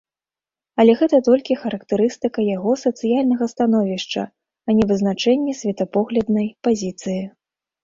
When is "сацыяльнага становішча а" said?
2.85-4.77